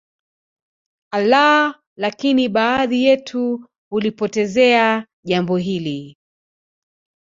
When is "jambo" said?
5.25-5.57